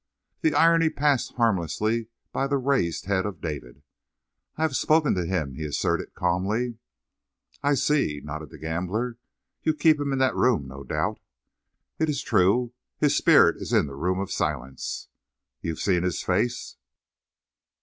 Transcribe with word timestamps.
The 0.41 0.55
irony 0.55 0.89
passed 0.89 1.33
harmless 1.33 1.79
by 2.31 2.47
the 2.47 2.57
raised 2.57 3.05
head 3.05 3.23
of 3.27 3.39
David. 3.39 3.83
"I 4.57 4.63
have 4.63 4.75
spoken 4.75 5.13
to 5.13 5.27
Him," 5.27 5.53
he 5.53 5.63
asserted 5.63 6.15
calmly. 6.15 6.79
"I 7.61 7.75
see," 7.75 8.19
nodded 8.23 8.49
the 8.49 8.57
gambler. 8.57 9.19
"You 9.61 9.75
keep 9.75 9.99
Him 9.99 10.11
in 10.11 10.17
that 10.17 10.33
room, 10.35 10.67
no 10.67 10.83
doubt?" 10.83 11.19
"It 11.99 12.09
is 12.09 12.23
true. 12.23 12.73
His 12.97 13.15
spirit 13.15 13.57
is 13.57 13.71
in 13.73 13.85
the 13.85 13.93
Room 13.93 14.17
of 14.19 14.31
Silence." 14.31 15.07
"You've 15.61 15.77
seen 15.79 16.01
His 16.01 16.23
face?" 16.23 16.77